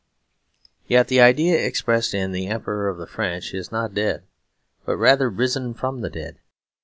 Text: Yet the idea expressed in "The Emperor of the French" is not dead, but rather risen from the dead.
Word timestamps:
Yet 0.87 1.09
the 1.09 1.21
idea 1.21 1.63
expressed 1.63 2.15
in 2.15 2.31
"The 2.31 2.47
Emperor 2.47 2.87
of 2.89 2.97
the 2.97 3.05
French" 3.05 3.53
is 3.53 3.71
not 3.71 3.93
dead, 3.93 4.23
but 4.83 4.97
rather 4.97 5.29
risen 5.29 5.75
from 5.75 6.01
the 6.01 6.09
dead. 6.09 6.39